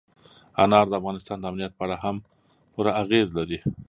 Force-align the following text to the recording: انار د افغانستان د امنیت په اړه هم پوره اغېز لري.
انار 0.63 0.85
د 0.89 0.93
افغانستان 0.99 1.37
د 1.39 1.43
امنیت 1.51 1.71
په 1.75 1.83
اړه 1.85 1.97
هم 2.03 2.15
پوره 2.73 2.91
اغېز 3.03 3.27
لري. 3.37 3.59